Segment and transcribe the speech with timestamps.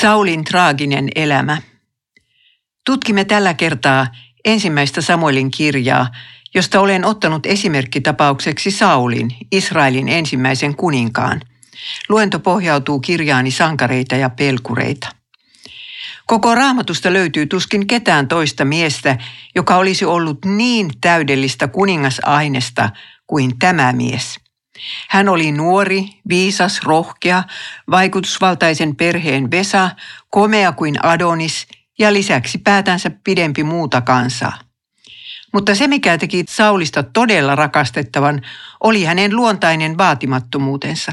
[0.00, 1.62] Saulin traaginen elämä.
[2.86, 4.06] Tutkimme tällä kertaa
[4.44, 6.08] ensimmäistä Samuelin kirjaa,
[6.54, 11.40] josta olen ottanut esimerkkitapaukseksi Saulin, Israelin ensimmäisen kuninkaan.
[12.08, 15.08] Luento pohjautuu kirjaani sankareita ja pelkureita.
[16.26, 19.18] Koko raamatusta löytyy tuskin ketään toista miestä,
[19.54, 22.90] joka olisi ollut niin täydellistä kuningasainesta
[23.26, 24.36] kuin tämä mies–
[25.08, 27.42] hän oli nuori, viisas, rohkea,
[27.90, 29.90] vaikutusvaltaisen perheen Vesa,
[30.30, 31.66] komea kuin Adonis
[31.98, 34.58] ja lisäksi päätänsä pidempi muuta kansaa.
[35.52, 38.42] Mutta se, mikä teki Saulista todella rakastettavan,
[38.80, 41.12] oli hänen luontainen vaatimattomuutensa.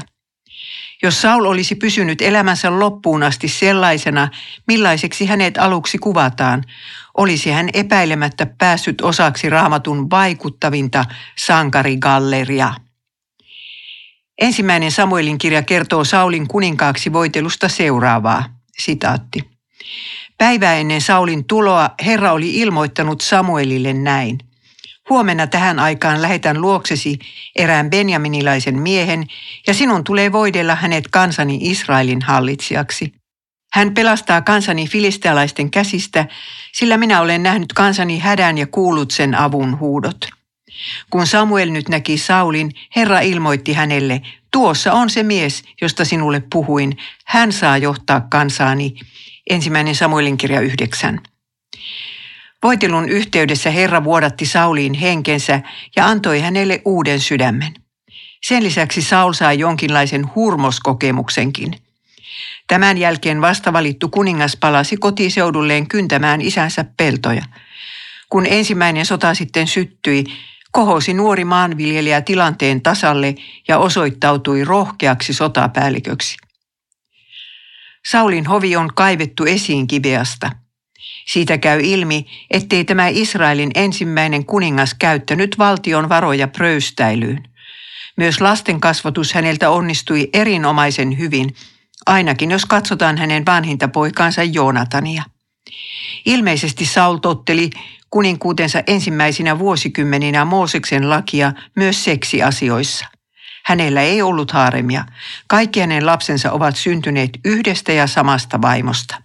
[1.02, 4.28] Jos Saul olisi pysynyt elämänsä loppuun asti sellaisena,
[4.66, 6.64] millaiseksi hänet aluksi kuvataan,
[7.16, 11.04] olisi hän epäilemättä päässyt osaksi raamatun vaikuttavinta
[11.38, 12.74] sankarigalleria.
[14.38, 18.44] Ensimmäinen Samuelin kirja kertoo Saulin kuninkaaksi voitelusta seuraavaa.
[18.78, 19.50] Sitaatti.
[20.38, 24.38] Päivää ennen Saulin tuloa Herra oli ilmoittanut Samuelille näin.
[25.10, 27.18] Huomenna tähän aikaan lähetän luoksesi
[27.56, 29.26] erään benjaminilaisen miehen,
[29.66, 33.12] ja sinun tulee voidella hänet kansani Israelin hallitsijaksi.
[33.72, 36.26] Hän pelastaa kansani filistealaisten käsistä,
[36.72, 40.16] sillä minä olen nähnyt kansani hädän ja kuullut sen avun huudot.
[41.10, 44.22] Kun Samuel nyt näki Saulin, Herra ilmoitti hänelle,
[44.52, 46.96] tuossa on se mies, josta sinulle puhuin.
[47.24, 48.94] Hän saa johtaa kansaani.
[49.50, 51.20] Ensimmäinen Samuelin kirja 9.
[52.62, 55.60] Voitelun yhteydessä Herra vuodatti Sauliin henkensä
[55.96, 57.74] ja antoi hänelle uuden sydämen.
[58.44, 61.74] Sen lisäksi Saul sai jonkinlaisen hurmoskokemuksenkin.
[62.68, 67.42] Tämän jälkeen vastavalittu kuningas palasi kotiseudulleen kyntämään isänsä peltoja.
[68.30, 70.24] Kun ensimmäinen sota sitten syttyi,
[70.74, 73.34] kohosi nuori maanviljelijä tilanteen tasalle
[73.68, 76.36] ja osoittautui rohkeaksi sotapäälliköksi.
[78.10, 80.50] Saulin hovi on kaivettu esiin Kibeasta.
[81.26, 87.42] Siitä käy ilmi, ettei tämä Israelin ensimmäinen kuningas käyttänyt valtion varoja pröystäilyyn.
[88.16, 91.54] Myös lasten kasvatus häneltä onnistui erinomaisen hyvin,
[92.06, 95.22] ainakin jos katsotaan hänen vanhinta poikaansa Joonatania.
[96.26, 97.70] Ilmeisesti Saul totteli
[98.14, 103.06] kuninkuutensa ensimmäisinä vuosikymmeninä Mooseksen lakia myös seksiasioissa.
[103.64, 105.04] Hänellä ei ollut haaremia.
[105.48, 109.22] Kaikki hänen lapsensa ovat syntyneet yhdestä ja samasta vaimosta.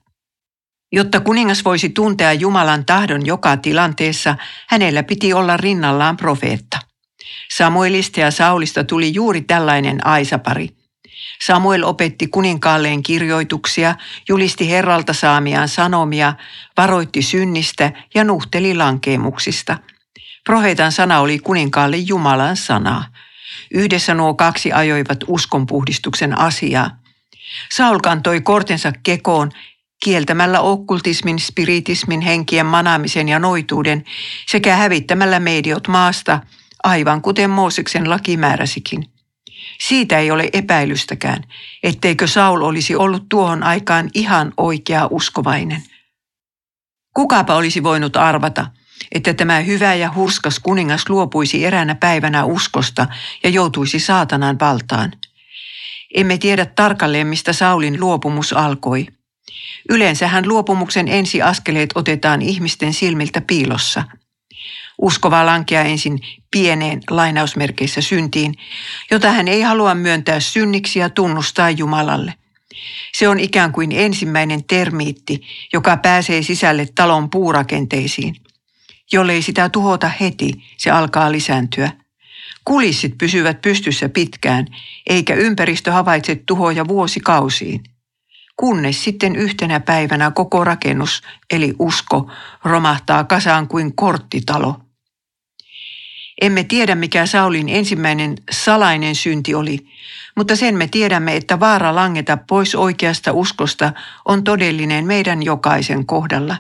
[0.91, 4.35] Jotta kuningas voisi tuntea Jumalan tahdon joka tilanteessa,
[4.67, 6.79] hänellä piti olla rinnallaan profeetta.
[7.51, 10.69] Samuelista ja Saulista tuli juuri tällainen aisapari–
[11.41, 13.95] Samuel opetti kuninkaalleen kirjoituksia,
[14.29, 16.33] julisti Herralta saamiaan sanomia,
[16.77, 19.77] varoitti synnistä ja nuhteli lankeemuksista.
[20.43, 23.05] Profeetan sana oli kuninkaalle Jumalan sanaa.
[23.71, 26.99] Yhdessä nuo kaksi ajoivat uskonpuhdistuksen asiaa.
[27.71, 29.51] Saul kantoi kortensa kekoon
[30.03, 34.03] kieltämällä okkultismin, spiritismin, henkien manaamisen ja noituuden
[34.47, 36.39] sekä hävittämällä mediot maasta,
[36.83, 39.18] aivan kuten Mooseksen laki määräsikin.
[39.79, 41.43] Siitä ei ole epäilystäkään,
[41.83, 45.83] etteikö Saul olisi ollut tuohon aikaan ihan oikea uskovainen.
[47.13, 48.67] Kukapa olisi voinut arvata,
[49.11, 53.07] että tämä hyvä ja hurskas kuningas luopuisi eräänä päivänä uskosta
[53.43, 55.11] ja joutuisi saatanan valtaan.
[56.13, 59.07] Emme tiedä tarkalleen, mistä Saulin luopumus alkoi.
[59.89, 64.03] Yleensähän luopumuksen ensiaskeleet otetaan ihmisten silmiltä piilossa–
[65.01, 66.19] Uskova lankeaa ensin
[66.51, 68.53] pieneen lainausmerkeissä syntiin,
[69.11, 72.33] jota hän ei halua myöntää synniksi ja tunnustaa Jumalalle.
[73.13, 75.41] Se on ikään kuin ensimmäinen termiitti,
[75.73, 78.35] joka pääsee sisälle talon puurakenteisiin.
[79.11, 81.91] Jollei sitä tuhota heti, se alkaa lisääntyä.
[82.65, 84.65] Kulissit pysyvät pystyssä pitkään,
[85.09, 87.83] eikä ympäristö havaitse tuhoja vuosikausiin.
[88.57, 91.21] Kunnes sitten yhtenä päivänä koko rakennus,
[91.51, 92.31] eli usko,
[92.63, 94.75] romahtaa kasaan kuin korttitalo–
[96.41, 99.79] emme tiedä, mikä Saulin ensimmäinen salainen synti oli,
[100.35, 103.93] mutta sen me tiedämme, että vaara langeta pois oikeasta uskosta
[104.25, 106.57] on todellinen meidän jokaisen kohdalla.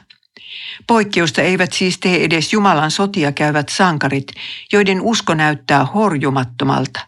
[0.87, 4.27] Poikkeusta eivät siis tee edes Jumalan sotia käyvät sankarit,
[4.73, 6.99] joiden usko näyttää horjumattomalta.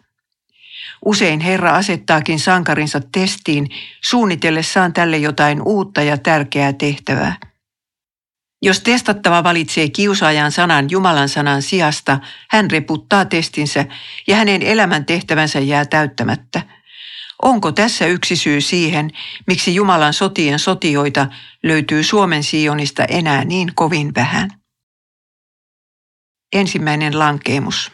[1.06, 3.70] Usein Herra asettaakin sankarinsa testiin
[4.02, 7.36] suunnitellessaan tälle jotain uutta ja tärkeää tehtävää.
[8.62, 12.20] Jos testattava valitsee kiusaajan sanan Jumalan sanan sijasta,
[12.50, 13.86] hän reputtaa testinsä
[14.28, 16.62] ja hänen elämän tehtävänsä jää täyttämättä.
[17.42, 19.12] Onko tässä yksi syy siihen,
[19.48, 21.28] miksi Jumalan sotien sotioita
[21.64, 24.50] löytyy Suomen Sionista enää niin kovin vähän?
[26.54, 27.92] Ensimmäinen lankeemus.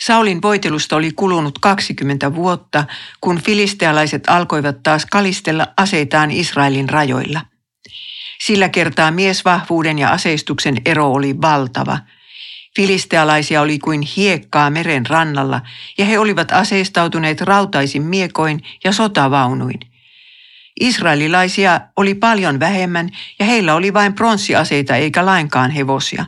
[0.00, 2.84] Saulin voitelusta oli kulunut 20 vuotta,
[3.20, 7.51] kun filistealaiset alkoivat taas kalistella aseitaan Israelin rajoilla.
[8.46, 11.98] Sillä kertaa miesvahvuuden ja aseistuksen ero oli valtava.
[12.76, 15.60] Filistealaisia oli kuin hiekkaa meren rannalla,
[15.98, 19.80] ja he olivat aseistautuneet rautaisin miekoin ja sotavaunuin.
[20.80, 23.08] Israelilaisia oli paljon vähemmän,
[23.38, 26.24] ja heillä oli vain pronssiaseita eikä lainkaan hevosia.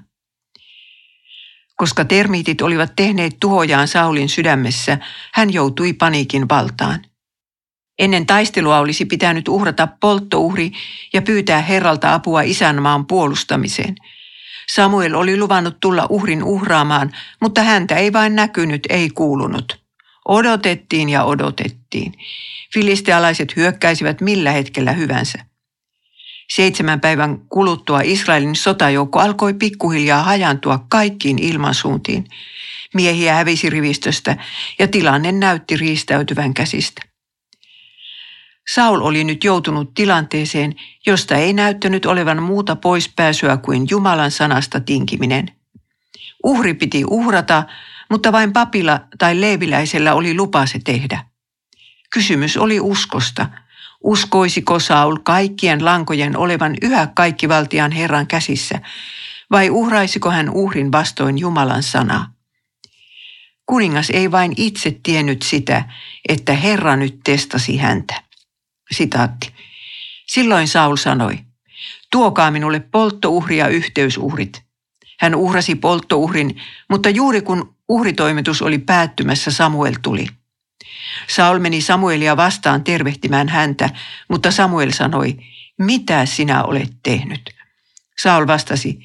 [1.77, 4.99] Koska termiitit olivat tehneet tuhojaan Saulin sydämessä,
[5.33, 7.14] hän joutui paniikin valtaan.
[7.99, 10.73] Ennen taistelua olisi pitänyt uhrata polttouhri
[11.13, 13.95] ja pyytää Herralta apua isänmaan puolustamiseen.
[14.69, 19.85] Samuel oli luvannut tulla uhrin uhraamaan, mutta häntä ei vain näkynyt, ei kuulunut.
[20.29, 22.13] Odotettiin ja odotettiin.
[22.75, 25.39] Filistealaiset hyökkäisivät millä hetkellä hyvänsä.
[26.53, 32.25] Seitsemän päivän kuluttua Israelin sotajoukko alkoi pikkuhiljaa hajantua kaikkiin ilmansuuntiin.
[32.95, 34.37] Miehiä hävisi rivistöstä
[34.79, 37.14] ja tilanne näytti riistäytyvän käsistä.
[38.75, 40.75] Saul oli nyt joutunut tilanteeseen,
[41.07, 45.47] josta ei näyttänyt olevan muuta poispääsyä kuin Jumalan sanasta tinkiminen.
[46.45, 47.65] Uhri piti uhrata,
[48.11, 51.25] mutta vain papilla tai leiviläisellä oli lupa se tehdä.
[52.11, 53.47] Kysymys oli uskosta–
[54.05, 58.81] Uskoisiko Saul kaikkien lankojen olevan yhä kaikkivaltian Herran käsissä,
[59.51, 62.35] vai uhraisiko hän uhrin vastoin Jumalan sanaa?
[63.67, 65.85] Kuningas ei vain itse tiennyt sitä,
[66.29, 68.23] että Herra nyt testasi häntä.
[68.93, 69.53] Sitaatti.
[70.27, 71.39] Silloin Saul sanoi,
[72.11, 74.63] tuokaa minulle polttouhria yhteysuhrit.
[75.21, 76.61] Hän uhrasi polttouhrin,
[76.91, 80.27] mutta juuri kun uhritoimitus oli päättymässä, Samuel tuli.
[81.29, 83.91] Saul meni Samuelia vastaan tervehtimään häntä,
[84.29, 85.37] mutta Samuel sanoi,
[85.79, 87.51] mitä sinä olet tehnyt?
[88.19, 88.99] Saul vastasi,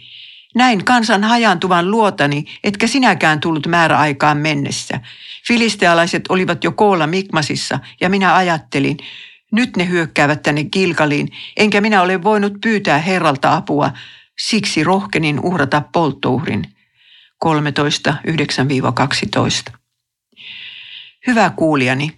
[0.55, 4.99] näin kansan hajantuvan luotani, etkä sinäkään tullut määräaikaan mennessä.
[5.47, 8.97] Filistealaiset olivat jo koolla Mikmasissa ja minä ajattelin,
[9.51, 13.91] nyt ne hyökkäävät tänne Kilkaliin, enkä minä ole voinut pyytää Herralta apua,
[14.39, 16.75] siksi rohkenin uhrata polttouhrin.
[17.37, 18.13] 13,
[19.69, 19.73] 9-12.
[21.27, 22.11] Hyvä kuulijani,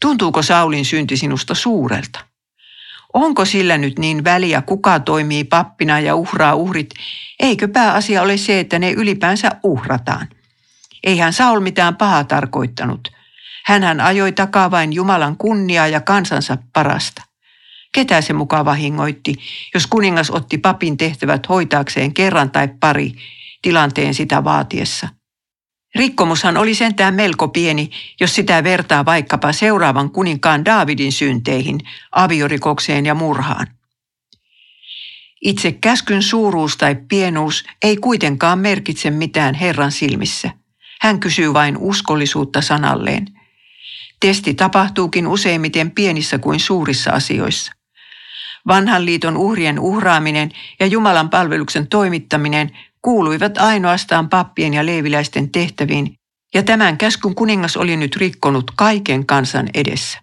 [0.00, 2.20] tuntuuko Saulin synti sinusta suurelta?
[3.12, 6.90] Onko sillä nyt niin väliä, kuka toimii pappina ja uhraa uhrit?
[7.40, 10.28] Eikö pääasia ole se, että ne ylipäänsä uhrataan?
[11.04, 13.19] Eihän Saul mitään pahaa tarkoittanut.
[13.64, 17.22] Hänhän ajoi takaa vain Jumalan kunniaa ja kansansa parasta.
[17.92, 19.34] Ketä se mukaan vahingoitti,
[19.74, 23.12] jos kuningas otti papin tehtävät hoitaakseen kerran tai pari
[23.62, 25.08] tilanteen sitä vaatiessa–
[25.94, 27.90] Rikkomushan oli sentään melko pieni,
[28.20, 31.80] jos sitä vertaa vaikkapa seuraavan kuninkaan Daavidin synteihin,
[32.12, 33.66] aviorikokseen ja murhaan.
[35.40, 40.50] Itse käskyn suuruus tai pienuus ei kuitenkaan merkitse mitään Herran silmissä.
[41.00, 43.26] Hän kysyy vain uskollisuutta sanalleen.
[44.20, 47.72] Testi tapahtuukin useimmiten pienissä kuin suurissa asioissa.
[48.66, 50.50] Vanhan liiton uhrien uhraaminen
[50.80, 52.70] ja Jumalan palveluksen toimittaminen
[53.02, 56.14] kuuluivat ainoastaan pappien ja leiviläisten tehtäviin,
[56.54, 60.18] ja tämän käskun kuningas oli nyt rikkonut kaiken kansan edessä.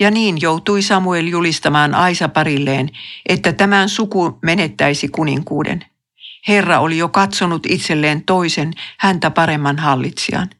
[0.00, 2.90] Ja niin joutui Samuel julistamaan Aisa parilleen,
[3.28, 5.84] että tämän suku menettäisi kuninkuuden.
[6.48, 10.50] Herra oli jo katsonut itselleen toisen, häntä paremman hallitsijan.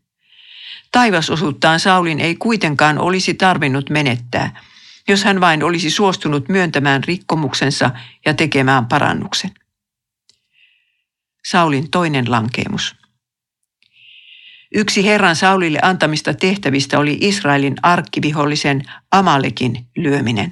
[0.95, 4.61] Taivasosuuttaan Saulin ei kuitenkaan olisi tarvinnut menettää,
[5.09, 7.91] jos hän vain olisi suostunut myöntämään rikkomuksensa
[8.27, 9.51] ja tekemään parannuksen.
[11.47, 12.97] Saulin toinen lankeemus.
[14.75, 20.51] Yksi Herran Saulille antamista tehtävistä oli Israelin arkkivihollisen Amalekin lyöminen.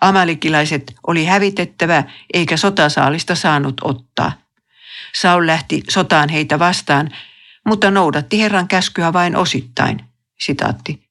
[0.00, 4.32] Amalekilaiset oli hävitettävä eikä sotasaalista saanut ottaa.
[5.14, 7.10] Saul lähti sotaan heitä vastaan,
[7.66, 10.04] mutta noudatti Herran käskyä vain osittain.
[10.40, 11.04] Sitaatti.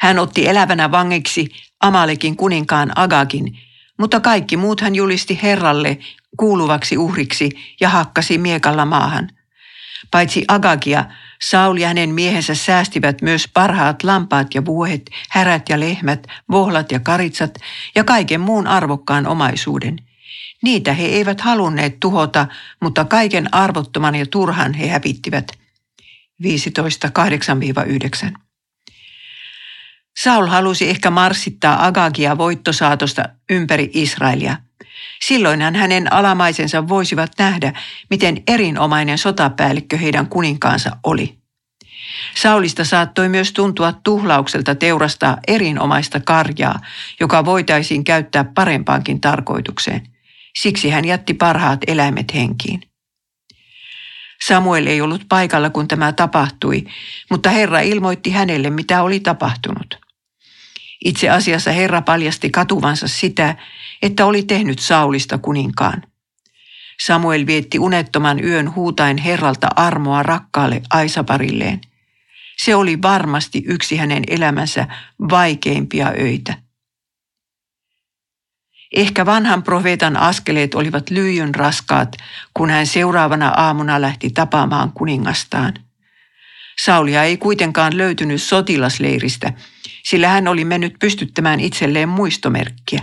[0.00, 1.48] Hän otti elävänä vangiksi
[1.80, 3.58] Amalekin kuninkaan Agagin,
[3.98, 5.98] mutta kaikki muut hän julisti Herralle
[6.36, 7.50] kuuluvaksi uhriksi
[7.80, 9.30] ja hakkasi miekalla maahan.
[10.10, 11.04] Paitsi Agagia,
[11.42, 17.00] Saul ja hänen miehensä säästivät myös parhaat lampaat ja vuohet, härät ja lehmät, vohlat ja
[17.00, 17.54] karitsat
[17.94, 19.98] ja kaiken muun arvokkaan omaisuuden.
[20.62, 22.46] Niitä he eivät halunneet tuhota,
[22.82, 25.58] mutta kaiken arvottoman ja turhan he hävittivät.
[26.42, 27.10] 15,
[28.28, 28.32] 8-9.
[30.18, 34.56] Saul halusi ehkä marssittaa Agagia voittosaatosta ympäri Israelia–
[35.20, 37.72] Silloinhan hänen alamaisensa voisivat nähdä,
[38.10, 41.38] miten erinomainen sotapäällikkö heidän kuninkaansa oli.
[42.34, 46.80] Saulista saattoi myös tuntua tuhlaukselta teurastaa erinomaista karjaa,
[47.20, 50.02] joka voitaisiin käyttää parempaankin tarkoitukseen.
[50.58, 52.80] Siksi hän jätti parhaat eläimet henkiin.
[54.46, 56.84] Samuel ei ollut paikalla, kun tämä tapahtui,
[57.30, 59.98] mutta Herra ilmoitti hänelle, mitä oli tapahtunut.
[61.04, 63.56] Itse asiassa Herra paljasti katuvansa sitä,
[64.02, 66.02] että oli tehnyt Saulista kuninkaan.
[67.06, 71.80] Samuel vietti unettoman yön huutain Herralta armoa rakkaalle Aisaparilleen.
[72.58, 74.86] Se oli varmasti yksi hänen elämänsä
[75.30, 76.67] vaikeimpia öitä.
[78.96, 82.16] Ehkä vanhan profeetan askeleet olivat lyijyn raskaat,
[82.54, 85.74] kun hän seuraavana aamuna lähti tapaamaan kuningastaan.
[86.84, 89.52] Saulia ei kuitenkaan löytynyt sotilasleiristä,
[90.04, 93.02] sillä hän oli mennyt pystyttämään itselleen muistomerkkiä.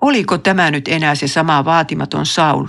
[0.00, 2.66] Oliko tämä nyt enää se sama vaatimaton Saul,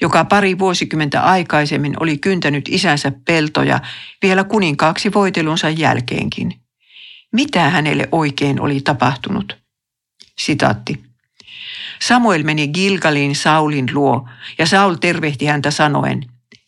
[0.00, 3.80] joka pari vuosikymmentä aikaisemmin oli kyntänyt isänsä peltoja
[4.22, 6.60] vielä kuninkaaksi voitelunsa jälkeenkin?
[7.32, 9.58] Mitä hänelle oikein oli tapahtunut?
[10.38, 11.11] Sitaatti.
[12.06, 14.28] Samuel meni Gilgalin Saulin luo
[14.58, 16.22] ja Saul tervehti häntä sanoen,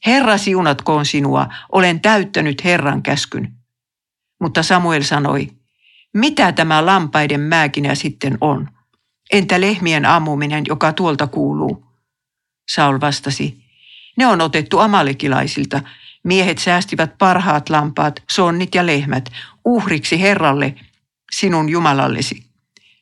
[0.07, 3.53] Herra siunatkoon sinua, olen täyttänyt Herran käskyn.
[4.41, 5.51] Mutta Samuel sanoi,
[6.15, 8.69] mitä tämä lampaiden määkinä sitten on?
[9.33, 11.87] Entä lehmien ammuminen, joka tuolta kuuluu?
[12.71, 13.65] Saul vastasi,
[14.17, 15.83] ne on otettu amalekilaisilta.
[16.25, 19.33] Miehet säästivät parhaat lampaat, sonnit ja lehmät,
[19.65, 20.75] uhriksi Herralle,
[21.33, 22.45] sinun Jumalallesi.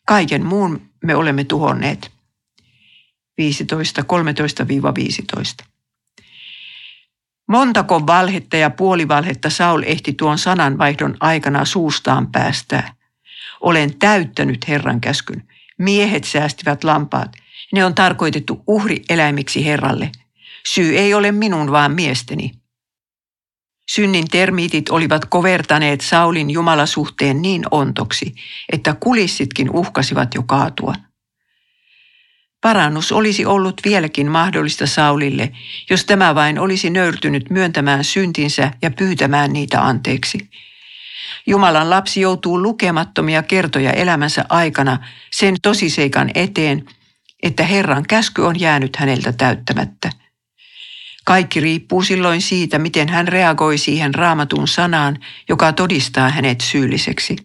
[0.07, 2.22] Kaiken muun me olemme tuhonneet.
[3.39, 4.03] 15,
[5.63, 5.67] 13-15.
[7.49, 12.95] Montako valhetta ja puolivalhetta Saul ehti tuon sananvaihdon aikana suustaan päästää.
[13.61, 15.49] Olen täyttänyt Herran käskyn.
[15.79, 17.33] Miehet säästivät lampaat.
[17.73, 20.11] Ne on tarkoitettu uhrieläimiksi Herralle.
[20.67, 22.53] Syy ei ole minun, vaan miesteni.
[23.91, 28.35] Synnin termiitit olivat kovertaneet Saulin jumalasuhteen niin ontoksi,
[28.73, 30.95] että kulissitkin uhkasivat jo kaatua.
[32.63, 35.53] Parannus olisi ollut vieläkin mahdollista Saulille,
[35.91, 40.39] jos tämä vain olisi nöyrtynyt myöntämään syntinsä ja pyytämään niitä anteeksi.
[41.47, 44.99] Jumalan lapsi joutuu lukemattomia kertoja elämänsä aikana
[45.33, 46.85] sen tosiseikan eteen,
[47.43, 50.11] että Herran käsky on jäänyt häneltä täyttämättä.
[51.25, 57.37] Kaikki riippuu silloin siitä, miten hän reagoi siihen raamatun sanaan, joka todistaa hänet syylliseksi.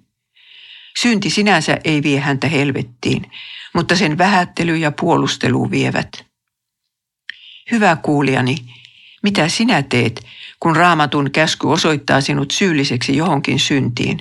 [1.00, 3.32] Synti sinänsä ei vie häntä helvettiin,
[3.78, 6.26] mutta sen vähättely ja puolustelu vievät.
[7.72, 8.58] Hyvä kuulijani,
[9.24, 10.26] mitä sinä teet,
[10.60, 14.20] kun raamatun käsky osoittaa sinut syylliseksi johonkin syntiin?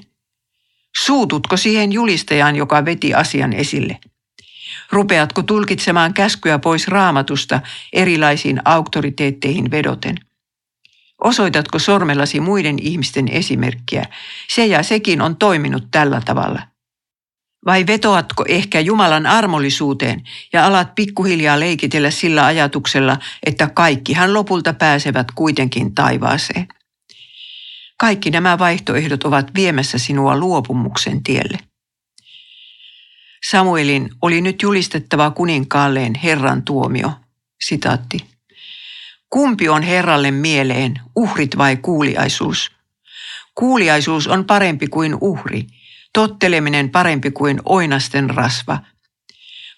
[0.97, 3.99] Suututko siihen julistajaan, joka veti asian esille?
[4.91, 7.61] Rupeatko tulkitsemaan käskyä pois raamatusta
[7.93, 10.17] erilaisiin auktoriteetteihin vedoten?
[11.25, 14.05] Osoitatko sormellasi muiden ihmisten esimerkkiä?
[14.49, 16.76] Se ja sekin on toiminut tällä tavalla.
[17.67, 25.27] Vai vetoatko ehkä Jumalan armollisuuteen ja alat pikkuhiljaa leikitellä sillä ajatuksella, että kaikkihan lopulta pääsevät
[25.35, 26.69] kuitenkin taivaaseen?
[27.99, 31.59] Kaikki nämä vaihtoehdot ovat viemässä sinua luopumuksen tielle.
[33.51, 37.13] Samuelin oli nyt julistettava kuninkaalleen Herran tuomio.
[37.65, 38.19] Sitaatti.
[39.31, 42.71] Kumpi on Herralle mieleen, uhrit vai kuuliaisuus?
[43.55, 45.67] Kuuliaisuus on parempi kuin uhri,
[46.17, 48.79] totteleminen parempi kuin oinasten rasva.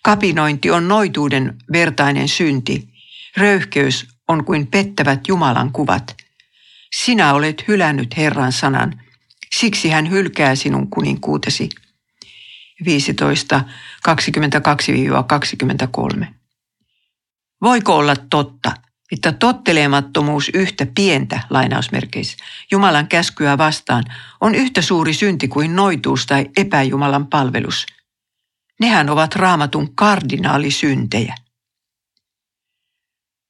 [0.05, 2.89] Kapinointi on noituuden vertainen synti,
[3.37, 6.17] röyhkeys on kuin pettävät Jumalan kuvat.
[6.97, 9.03] Sinä olet hylännyt Herran sanan,
[9.55, 11.69] siksi hän hylkää sinun kuninkuutesi.
[12.85, 13.65] 15,
[16.21, 16.27] 22-23.
[17.63, 18.73] Voiko olla totta,
[19.13, 22.37] että tottelemattomuus yhtä pientä, lainausmerkeissä,
[22.71, 24.05] Jumalan käskyä vastaan
[24.41, 27.87] on yhtä suuri synti kuin noituus tai epäjumalan palvelus?
[28.81, 31.35] Nehän ovat raamatun kardinaalisyntejä.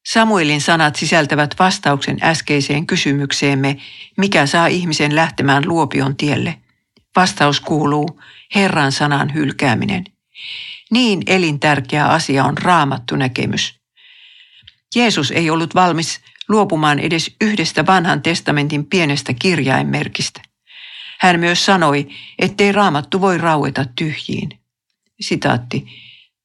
[0.09, 3.77] Samuelin sanat sisältävät vastauksen äskeiseen kysymykseemme,
[4.17, 6.59] mikä saa ihmisen lähtemään luopion tielle.
[7.17, 8.21] Vastaus kuuluu,
[8.55, 10.05] Herran sanan hylkääminen.
[10.91, 13.78] Niin elintärkeä asia on raamattu näkemys.
[14.95, 20.41] Jeesus ei ollut valmis luopumaan edes yhdestä vanhan testamentin pienestä kirjainmerkistä.
[21.21, 24.49] Hän myös sanoi, ettei raamattu voi raueta tyhjiin.
[25.21, 25.87] Sitaatti.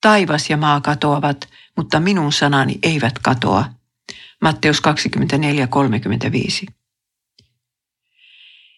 [0.01, 3.65] Taivas ja maa katoavat, mutta minun sanani eivät katoa.
[4.41, 6.65] Matteus 24:35.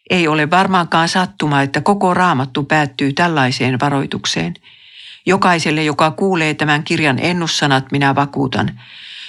[0.10, 4.53] Ei ole varmaankaan sattuma, että koko raamattu päättyy tällaiseen varoitukseen.
[5.25, 8.81] Jokaiselle, joka kuulee tämän kirjan ennussanat, minä vakuutan.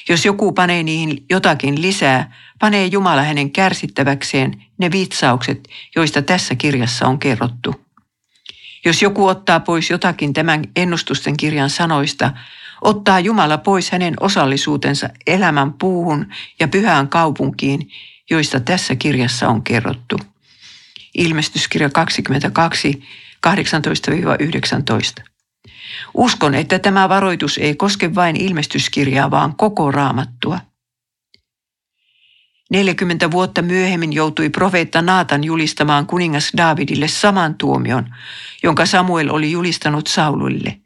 [0.09, 7.07] Jos joku panee niihin jotakin lisää, panee Jumala hänen kärsittäväkseen ne vitsaukset, joista tässä kirjassa
[7.07, 7.87] on kerrottu.
[8.85, 12.33] Jos joku ottaa pois jotakin tämän ennustusten kirjan sanoista,
[12.83, 16.27] ottaa Jumala pois hänen osallisuutensa elämän puuhun
[16.61, 17.91] ja pyhään kaupunkiin,
[18.31, 20.17] joista tässä kirjassa on kerrottu.
[21.15, 23.03] Ilmestyskirja 22,
[23.47, 25.36] 18-19.
[26.15, 30.61] Uskon, että tämä varoitus ei koske vain ilmestyskirjaa, vaan koko raamattua.
[32.71, 38.15] 40 vuotta myöhemmin joutui profeetta Naatan julistamaan kuningas Daavidille saman tuomion,
[38.63, 40.81] jonka Samuel oli julistanut Sauluille.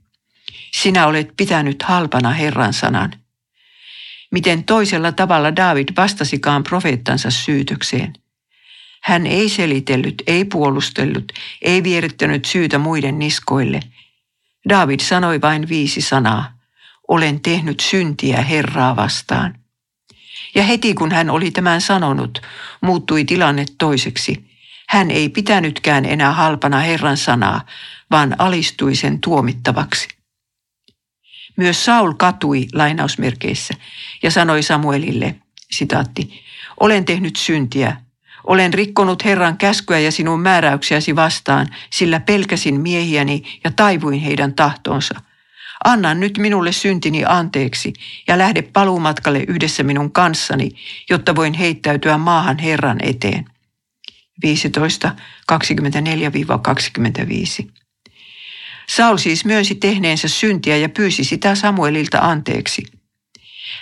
[0.75, 3.13] Sinä olet pitänyt halpana Herran sanan.
[4.31, 8.13] Miten toisella tavalla David vastasikaan profeettansa syytökseen.
[9.03, 13.81] Hän ei selitellyt, ei puolustellut, ei vierittänyt syytä muiden niskoille.
[14.69, 16.53] David sanoi vain viisi sanaa.
[17.09, 19.55] Olen tehnyt syntiä Herraa vastaan.
[20.55, 22.43] Ja heti kun hän oli tämän sanonut,
[22.81, 24.51] muuttui tilanne toiseksi.
[24.89, 27.67] Hän ei pitänytkään enää halpana Herran sanaa,
[28.11, 30.09] vaan alistui sen tuomittavaksi.
[31.57, 33.75] Myös Saul katui lainausmerkeissä
[34.23, 35.35] ja sanoi Samuelille,
[35.71, 36.45] sitaatti,
[36.81, 37.97] olen tehnyt syntiä,
[38.51, 45.15] olen rikkonut Herran käskyä ja sinun määräyksiäsi vastaan, sillä pelkäsin miehiäni ja taivuin heidän tahtonsa–
[45.85, 47.93] Anna nyt minulle syntini anteeksi
[48.29, 50.71] ja lähde paluumatkalle yhdessä minun kanssani,
[51.11, 53.45] jotta voin heittäytyä maahan Herran eteen.
[54.43, 55.17] 15,
[55.53, 55.57] 24-25.
[58.89, 63.00] Saul siis myönsi tehneensä syntiä ja pyysi sitä Samuelilta anteeksi.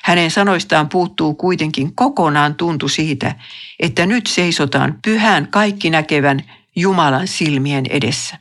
[0.02, 3.34] Hänen sanoistaan puuttuu kuitenkin kokonaan tuntu siitä,
[3.80, 6.44] että nyt seisotaan pyhän kaikki näkevän
[6.76, 8.38] Jumalan silmien edessä.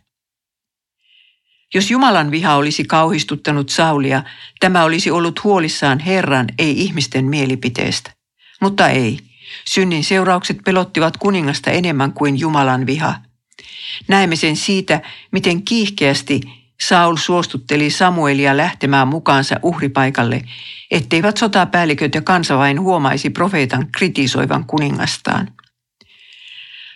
[1.74, 4.24] Jos Jumalan viha olisi kauhistuttanut Saulia,
[4.60, 8.12] tämä olisi ollut huolissaan Herran, ei ihmisten mielipiteestä.
[8.62, 9.20] Mutta ei.
[9.66, 13.16] Synnin seuraukset pelottivat kuningasta enemmän kuin Jumalan viha.
[14.08, 15.02] Näemme sen siitä,
[15.32, 16.42] miten kiihkeästi
[16.82, 20.42] Saul suostutteli Samuelia lähtemään mukaansa uhripaikalle,
[20.92, 25.48] etteivät sotapäälliköt ja kansa vain huomaisi profeetan kritisoivan kuningastaan.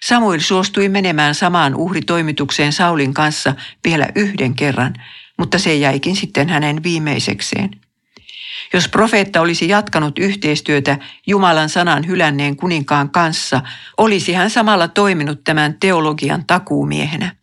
[0.06, 4.94] Samuel suostui menemään samaan uhritoimitukseen Saulin kanssa vielä yhden kerran,
[5.38, 7.70] mutta se jäikin sitten hänen viimeisekseen.
[8.74, 13.62] Jos profeetta olisi jatkanut yhteistyötä Jumalan sanan hylänneen kuninkaan kanssa,
[13.98, 17.36] olisi hän samalla toiminut tämän teologian takuumiehenä.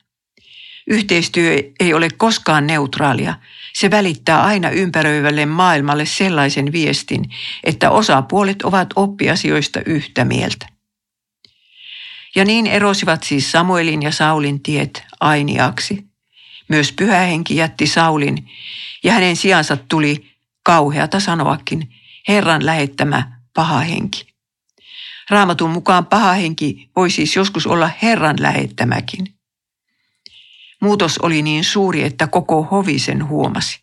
[0.90, 3.35] Yhteistyö ei ole koskaan neutraalia.
[3.74, 7.24] Se välittää aina ympäröivälle maailmalle sellaisen viestin,
[7.64, 10.66] että osapuolet ovat oppiasioista yhtä mieltä.
[12.35, 16.05] Ja niin erosivat siis Samuelin ja Saulin tiet ainiaksi.
[16.68, 18.48] Myös pyhä henki jätti Saulin
[19.05, 20.31] ja hänen sijansa tuli,
[20.62, 21.88] kauheata sanoakin,
[22.29, 24.27] Herran lähettämä paha henki.
[25.31, 29.38] Raamatun mukaan paha henki voi siis joskus olla Herran lähettämäkin.
[30.83, 33.81] Muutos oli niin suuri, että koko hovi sen huomasi.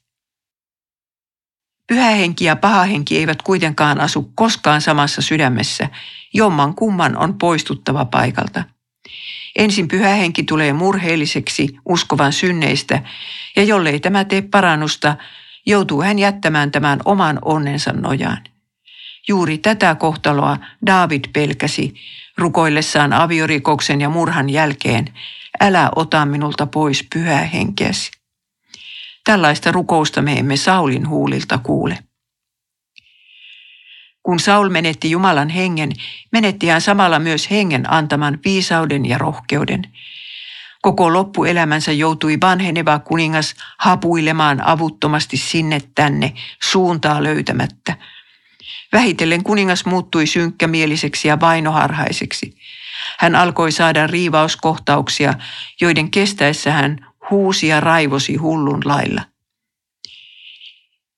[1.88, 5.89] Pyhä henki ja paha henki eivät kuitenkaan asu koskaan samassa sydämessä,
[6.34, 8.63] jomman kumman on poistuttava paikalta.
[9.55, 13.01] Ensin pyhä henki tulee murheelliseksi uskovan synneistä,
[13.55, 15.15] ja jollei tämä tee parannusta,
[15.65, 18.43] joutuu hän jättämään tämän oman onnensa nojaan.
[19.27, 21.93] Juuri tätä kohtaloa David pelkäsi
[22.38, 25.13] rukoillessaan aviorikoksen ja murhan jälkeen,
[25.61, 28.11] älä ota minulta pois pyhää henkeäsi.
[29.23, 31.99] Tällaista rukousta me emme Saulin huulilta kuule.
[34.23, 35.91] Kun Saul menetti Jumalan hengen,
[36.31, 39.81] menetti hän samalla myös hengen antaman viisauden ja rohkeuden.
[40.81, 47.97] Koko loppuelämänsä joutui vanheneva kuningas hapuilemaan avuttomasti sinne tänne, suuntaa löytämättä.
[48.93, 52.57] Vähitellen kuningas muuttui synkkämieliseksi ja vainoharhaiseksi.
[53.19, 55.34] Hän alkoi saada riivauskohtauksia,
[55.81, 59.21] joiden kestäessä hän huusi ja raivosi hullun lailla.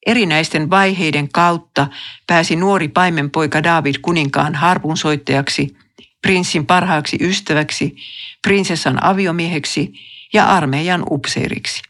[0.05, 1.87] Erinäisten vaiheiden kautta
[2.27, 5.75] pääsi nuori paimenpoika David kuninkaan harpunsoittajaksi,
[6.21, 7.95] prinssin parhaaksi ystäväksi,
[8.41, 9.93] prinsessan aviomieheksi
[10.33, 11.81] ja armeijan upseeriksi.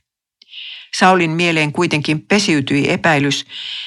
[0.98, 3.46] Saulin mieleen kuitenkin pesiytyi epäilys,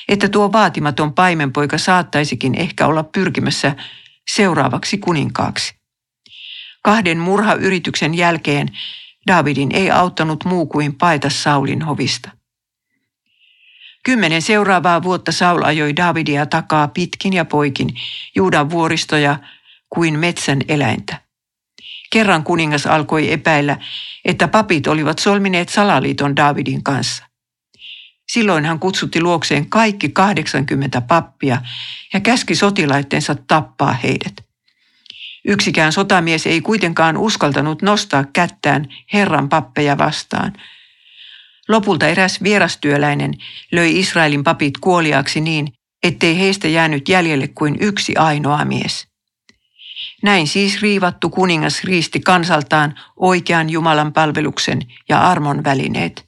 [0.08, 3.76] että tuo vaatimaton paimenpoika saattaisikin ehkä olla pyrkimässä
[4.30, 5.79] seuraavaksi kuninkaaksi.
[6.82, 8.68] Kahden murhayrityksen jälkeen
[9.26, 12.30] Davidin ei auttanut muu kuin paeta Saulin hovista.
[14.04, 17.94] Kymmenen seuraavaa vuotta Saul ajoi Davidia takaa pitkin ja poikin,
[18.36, 19.38] Juudan vuoristoja
[19.88, 21.20] kuin metsän eläintä.
[22.12, 23.78] Kerran kuningas alkoi epäillä,
[24.24, 27.24] että papit olivat solmineet salaliiton Davidin kanssa.
[28.32, 31.62] Silloin hän kutsutti luokseen kaikki 80 pappia
[32.12, 34.49] ja käski sotilaittensa tappaa heidät.
[35.44, 40.52] Yksikään sotamies ei kuitenkaan uskaltanut nostaa kättään Herran pappeja vastaan.
[41.68, 43.34] Lopulta eräs vierastyöläinen
[43.72, 45.72] löi Israelin papit kuoliaksi niin,
[46.02, 49.08] ettei heistä jäänyt jäljelle kuin yksi ainoa mies.
[50.22, 56.24] Näin siis riivattu kuningas riisti kansaltaan oikean Jumalan palveluksen ja armon välineet.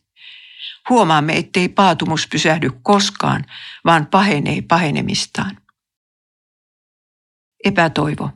[0.89, 3.45] Huomaamme, ettei paatumus pysähdy koskaan,
[3.85, 5.59] vaan pahenee pahenemistaan.
[7.65, 8.31] Epätoivo.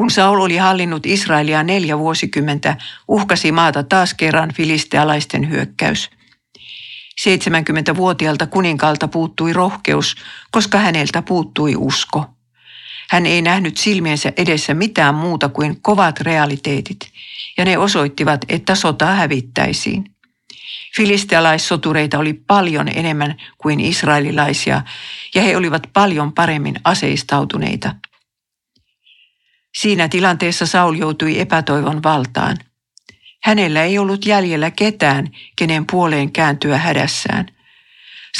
[0.00, 2.76] Kun Saul oli hallinnut Israelia neljä vuosikymmentä,
[3.08, 6.10] uhkasi maata taas kerran filistealaisten hyökkäys.
[7.20, 10.16] 70-vuotiaalta kuninkaalta puuttui rohkeus,
[10.50, 12.26] koska häneltä puuttui usko.
[13.10, 17.00] Hän ei nähnyt silmiensä edessä mitään muuta kuin kovat realiteetit,
[17.58, 20.04] ja ne osoittivat, että sota hävittäisiin.
[20.96, 24.82] Filistealaissotureita oli paljon enemmän kuin israelilaisia,
[25.34, 27.94] ja he olivat paljon paremmin aseistautuneita.
[29.78, 32.56] Siinä tilanteessa Saul joutui epätoivon valtaan.
[33.42, 37.46] Hänellä ei ollut jäljellä ketään, kenen puoleen kääntyä hädässään.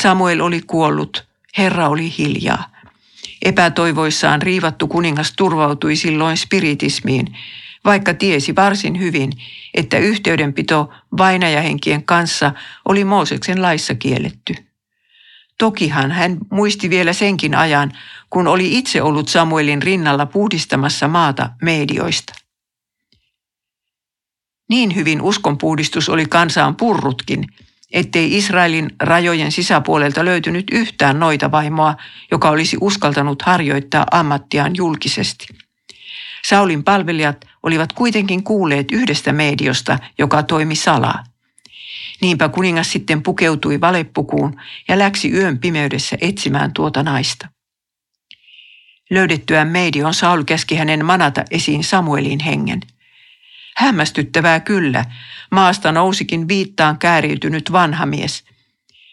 [0.01, 2.71] Samuel oli kuollut, Herra oli hiljaa.
[3.43, 7.27] Epätoivoissaan riivattu kuningas turvautui silloin spiritismiin,
[7.85, 9.33] vaikka tiesi varsin hyvin,
[9.75, 12.53] että yhteydenpito vainajahenkien kanssa
[12.89, 14.70] oli Mooseksen laissa kielletty.
[15.61, 17.93] Tokihan hän muisti vielä senkin ajan,
[18.31, 22.33] kun oli itse ollut Samuelin rinnalla puhdistamassa maata medioista.
[24.71, 27.45] Niin hyvin uskonpuhdistus oli kansaan purrutkin,
[27.93, 31.97] ettei Israelin rajojen sisäpuolelta löytynyt yhtään noita vaimoa,
[32.31, 35.47] joka olisi uskaltanut harjoittaa ammattiaan julkisesti.
[36.45, 41.30] Saulin palvelijat olivat kuitenkin kuulleet yhdestä mediosta, joka toimi salaa.
[42.21, 47.49] Niinpä kuningas sitten pukeutui valepukuun ja läksi yön pimeydessä etsimään tuota naista.
[49.11, 52.81] Löydettyään Meidion Saul käski hänen manata esiin Samuelin hengen.
[53.77, 55.05] Hämmästyttävää kyllä,
[55.51, 58.45] maasta nousikin viittaan kääriytynyt vanha mies.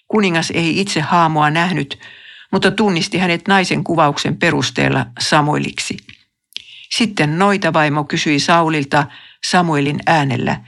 [0.07, 1.99] Kuningas ei itse haamoa nähnyt,
[2.51, 5.97] mutta tunnisti hänet naisen kuvauksen perusteella Samueliksi.
[6.91, 9.05] Sitten noita vaimo kysyi Saulilta
[9.49, 10.61] Samuelin äänellä,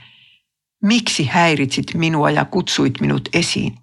[0.82, 3.78] miksi häiritsit minua ja kutsuit minut esiin?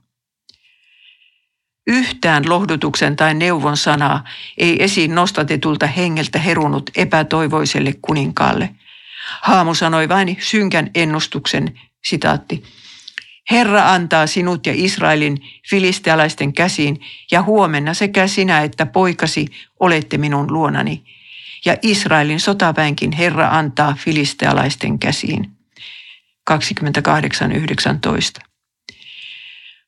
[1.87, 4.23] Yhtään lohdutuksen tai neuvon sanaa
[4.57, 8.75] ei esiin nostatetulta hengeltä herunut epätoivoiselle kuninkaalle.
[9.41, 12.63] Haamu sanoi vain synkän ennustuksen, sitaatti,
[13.51, 15.37] Herra antaa sinut ja Israelin
[15.69, 19.45] filistealaisten käsiin, ja huomenna sekä sinä että poikasi
[19.79, 21.03] olette minun luonani.
[21.65, 25.56] Ja Israelin sotaväenkin Herra antaa filistealaisten käsiin.
[26.51, 28.47] 28.19.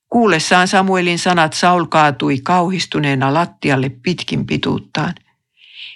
[0.10, 5.14] Kuullessaan Samuelin sanat Saul kaatui kauhistuneena lattialle pitkin pituuttaan.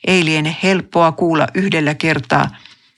[0.07, 2.49] Ei liene helppoa kuulla yhdellä kertaa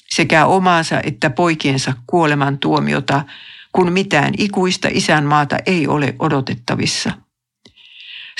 [0.10, 3.24] sekä omaansa että poikiensa kuoleman tuomiota,
[3.72, 7.12] kun mitään ikuista isänmaata ei ole odotettavissa.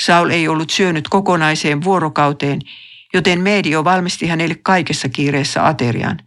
[0.00, 2.60] Saul ei ollut syönyt kokonaiseen vuorokauteen,
[3.14, 6.18] joten medio valmisti hänelle kaikessa kiireessä aterian.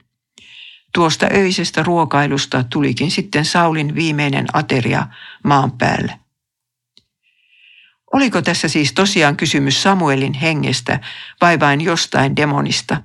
[0.93, 5.08] Tuosta öisestä ruokailusta tulikin sitten Saulin viimeinen ateria
[5.43, 6.17] maan päällä.
[8.13, 10.99] Oliko tässä siis tosiaan kysymys Samuelin hengestä
[11.41, 13.04] vai vain jostain demonista?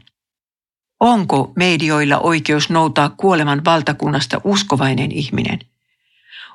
[1.01, 5.59] Onko medioilla oikeus noutaa kuoleman valtakunnasta uskovainen ihminen?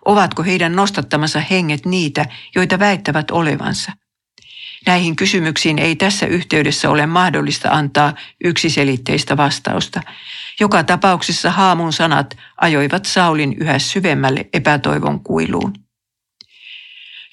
[0.06, 3.92] Ovatko heidän nostattamansa henget niitä, joita väittävät olevansa?
[4.86, 8.13] Näihin kysymyksiin ei tässä yhteydessä ole mahdollista antaa
[8.44, 10.02] yksiselitteistä vastausta.
[10.60, 15.74] Joka tapauksessa haamun sanat ajoivat Saulin yhä syvemmälle epätoivon kuiluun.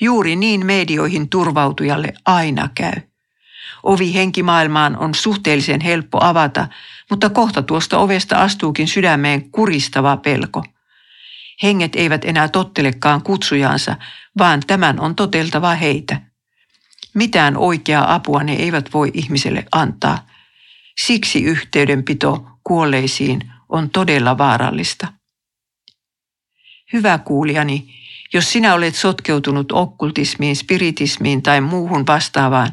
[0.01, 3.01] Juuri niin medioihin turvautujalle aina käy.
[3.83, 6.69] Ovi henkimaailmaan on suhteellisen helppo avata,
[7.11, 10.65] mutta kohta tuosta ovesta astuukin sydämeen kuristava pelko.
[11.63, 13.97] Henget eivät enää tottelekaan kutsujansa,
[14.39, 16.21] vaan tämän on toteltava heitä.
[17.15, 20.27] Mitään oikeaa apua ne eivät voi ihmiselle antaa.
[21.01, 25.07] Siksi yhteydenpito kuolleisiin on todella vaarallista.
[26.93, 27.95] Hyvä kuulijani,
[28.35, 32.71] jos sinä olet sotkeutunut okkultismiin, spiritismiin tai muuhun vastaavaan,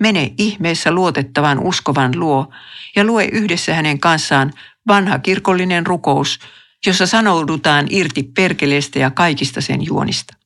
[0.00, 2.52] mene ihmeessä luotettavan uskovan luo
[2.96, 4.52] ja lue yhdessä hänen kanssaan
[4.88, 6.40] vanha kirkollinen rukous,
[6.86, 10.39] jossa sanoudutaan irti perkeleestä ja kaikista sen juonista.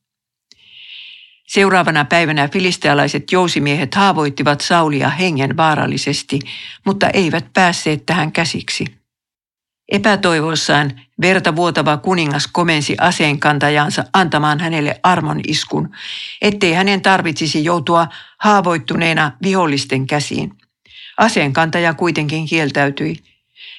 [1.54, 6.38] Seuraavana päivänä filistealaiset jousimiehet haavoittivat Saulia hengen vaarallisesti,
[6.86, 8.84] mutta eivät päässeet tähän käsiksi.
[9.88, 15.90] Epätoivoissaan verta vuotava kuningas komensi aseenkantajansa antamaan hänelle armon iskun,
[16.42, 18.08] ettei hänen tarvitsisi joutua
[18.40, 20.52] haavoittuneena vihollisten käsiin.
[21.16, 23.16] Aseenkantaja kuitenkin kieltäytyi.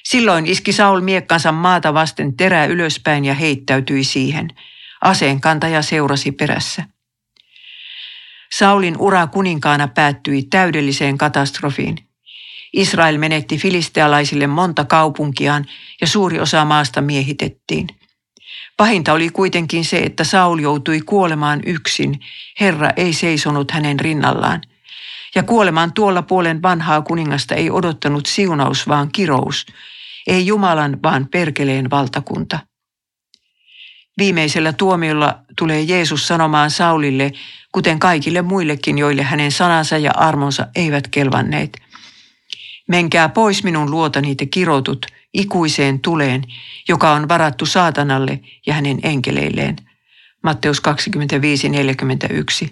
[0.04, 4.48] Silloin iski Saul miekkansa maata vasten terää ylöspäin ja heittäytyi siihen.
[5.00, 6.95] Aseenkantaja seurasi perässä.
[8.52, 11.98] Saulin ura kuninkaana päättyi täydelliseen katastrofiin.
[12.72, 15.64] Israel menetti filistealaisille monta kaupunkiaan
[16.00, 17.86] ja suuri osa maasta miehitettiin.
[18.76, 22.20] Pahinta oli kuitenkin se, että Saul joutui kuolemaan yksin.
[22.60, 24.60] Herra ei seisonut hänen rinnallaan.
[25.34, 29.66] Ja kuolemaan tuolla puolen vanhaa kuningasta ei odottanut siunaus, vaan kirous.
[30.26, 32.58] Ei Jumalan, vaan perkeleen valtakunta.
[34.18, 37.32] Viimeisellä tuomiolla tulee Jeesus sanomaan Saulille,
[37.72, 41.78] kuten kaikille muillekin, joille hänen sanansa ja armonsa eivät kelvanneet.
[42.88, 46.42] Menkää pois minun luotani te kirotut ikuiseen tuleen,
[46.88, 49.76] joka on varattu saatanalle ja hänen enkeleilleen.
[50.42, 50.82] Matteus
[52.64, 52.68] 25.41.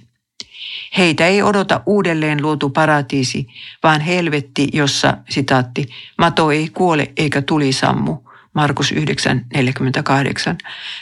[0.97, 3.47] Heitä ei odota uudelleen luotu paratiisi,
[3.83, 5.87] vaan helvetti, jossa, sitaatti,
[6.19, 8.17] mato ei kuole eikä tuli sammu.
[8.55, 8.99] Markus 9.48.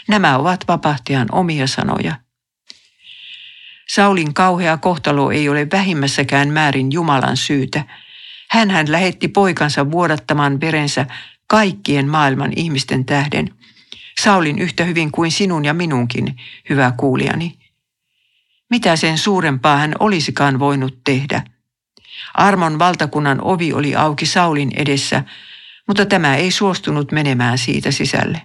[0.08, 2.14] Nämä ovat vapahtajan omia sanoja.
[3.88, 7.84] Saulin kauhea kohtalo ei ole vähimmässäkään määrin Jumalan syytä.
[8.50, 11.06] Hän lähetti poikansa vuodattamaan verensä
[11.46, 13.50] kaikkien maailman ihmisten tähden.
[14.20, 16.36] Saulin yhtä hyvin kuin sinun ja minunkin,
[16.68, 17.58] hyvä kuulijani.
[18.70, 21.42] Mitä sen suurempaa hän olisikaan voinut tehdä?
[22.34, 25.24] Armon valtakunnan ovi oli auki Saulin edessä,
[25.88, 28.42] mutta tämä ei suostunut menemään siitä sisälle.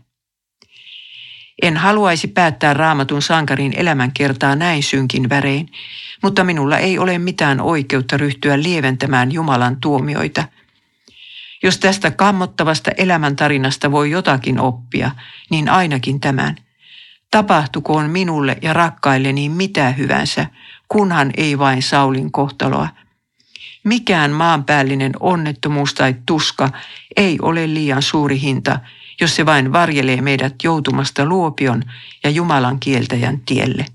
[1.61, 5.69] En haluaisi päättää raamatun sankarin elämänkertaa näin synkin värein,
[6.23, 10.43] mutta minulla ei ole mitään oikeutta ryhtyä lieventämään Jumalan tuomioita.
[11.63, 15.11] Jos tästä kammottavasta elämäntarinasta voi jotakin oppia,
[15.49, 16.55] niin ainakin tämän.
[17.31, 20.45] Tapahtukoon minulle ja rakkailleni mitä hyvänsä,
[20.87, 22.89] kunhan ei vain Saulin kohtaloa.
[23.87, 26.69] Mikään maanpäällinen onnettomuus tai tuska
[27.17, 28.79] ei ole liian suuri hinta,
[29.21, 31.83] jos se vain varjelee meidät joutumasta luopion
[32.23, 33.85] ja Jumalan kieltäjän tielle.